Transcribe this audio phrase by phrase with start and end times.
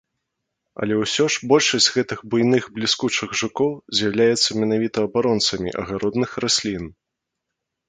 [0.85, 3.69] Але ўсё ж большасць гэтых буйных бліскучых жукоў
[4.01, 6.93] з'яўляецца менавіта абаронцамі агародных раслін.